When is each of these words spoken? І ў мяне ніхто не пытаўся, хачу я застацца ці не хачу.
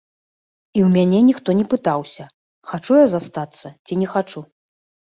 І 0.79 0.81
ў 0.83 0.87
мяне 0.95 1.19
ніхто 1.27 1.49
не 1.59 1.65
пытаўся, 1.75 2.23
хачу 2.73 2.93
я 3.01 3.05
застацца 3.17 3.67
ці 3.85 3.93
не 4.03 4.07
хачу. 4.17 4.39